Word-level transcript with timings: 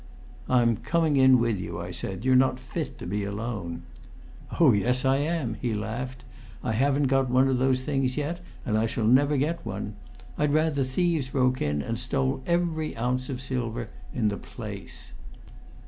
"I'm 0.49 0.77
coming 0.77 1.15
in 1.15 1.37
with 1.37 1.59
you," 1.59 1.79
I 1.79 1.91
said. 1.91 2.25
"You're 2.25 2.35
not 2.35 2.59
fit 2.59 2.97
to 2.97 3.05
be 3.05 3.23
alone." 3.23 3.83
"Oh, 4.59 4.71
yes, 4.73 5.05
I 5.05 5.17
am!" 5.17 5.53
he 5.61 5.75
laughed. 5.75 6.23
"I 6.63 6.71
haven't 6.71 7.03
got 7.05 7.29
one 7.29 7.47
of 7.47 7.59
those 7.59 7.81
things 7.81 8.17
yet, 8.17 8.39
and 8.65 8.79
I 8.79 8.87
shall 8.87 9.05
never 9.05 9.37
get 9.37 9.63
one. 9.63 9.93
I'd 10.39 10.53
rather 10.53 10.83
thieves 10.83 11.29
broke 11.29 11.61
in 11.61 11.83
and 11.83 11.99
stole 11.99 12.41
every 12.47 12.97
ounce 12.97 13.29
of 13.29 13.43
silver 13.43 13.89
in 14.11 14.29
the 14.29 14.37
place." 14.37 15.11